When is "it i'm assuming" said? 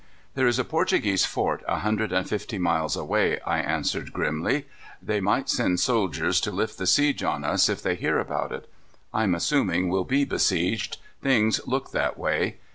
8.51-9.89